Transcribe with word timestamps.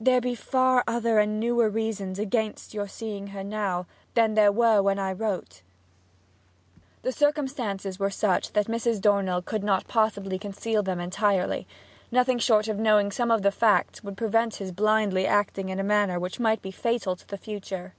'There 0.00 0.20
be 0.20 0.34
far 0.34 0.82
other 0.88 1.20
and 1.20 1.38
newer 1.38 1.68
reasons 1.68 2.18
against 2.18 2.74
your 2.74 2.88
seeing 2.88 3.28
her 3.28 3.44
now 3.44 3.86
than 4.14 4.34
there 4.34 4.50
were 4.50 4.82
when 4.82 4.98
I 4.98 5.12
wrote.' 5.12 5.62
The 7.02 7.12
circumstances 7.12 7.96
were 7.96 8.10
such 8.10 8.52
that 8.54 8.66
Mrs. 8.66 9.00
Dornell 9.00 9.42
could 9.42 9.62
not 9.62 9.86
possibly 9.86 10.40
conceal 10.40 10.82
them 10.82 10.98
entirely; 10.98 11.68
nothing 12.10 12.40
short 12.40 12.66
of 12.66 12.80
knowing 12.80 13.12
some 13.12 13.30
of 13.30 13.42
the 13.42 13.52
facts 13.52 14.02
would 14.02 14.16
prevent 14.16 14.56
his 14.56 14.72
blindly 14.72 15.24
acting 15.24 15.68
in 15.68 15.78
a 15.78 15.84
manner 15.84 16.18
which 16.18 16.40
might 16.40 16.60
be 16.62 16.72
fatal 16.72 17.14
to 17.14 17.26
the 17.28 17.38
future. 17.38 17.94